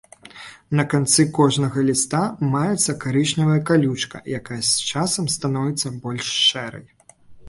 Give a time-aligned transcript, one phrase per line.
[0.77, 2.21] На канцы кожнага ліста
[2.55, 6.85] маецца карычневая калючка, якая з часам становіцца больш шэрай.